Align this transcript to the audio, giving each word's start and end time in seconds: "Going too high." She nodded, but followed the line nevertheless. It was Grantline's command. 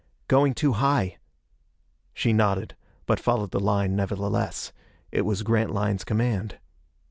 "Going 0.27 0.55
too 0.55 0.71
high." 0.73 1.19
She 2.15 2.33
nodded, 2.33 2.75
but 3.05 3.19
followed 3.19 3.51
the 3.51 3.59
line 3.59 3.95
nevertheless. 3.95 4.71
It 5.11 5.25
was 5.27 5.43
Grantline's 5.43 6.03
command. 6.03 6.57